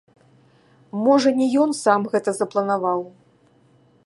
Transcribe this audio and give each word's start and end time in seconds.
Можа, 1.05 1.29
не 1.41 1.47
ён 1.67 1.71
сам 1.83 2.01
гэта 2.15 2.29
запланаваў. 2.41 2.99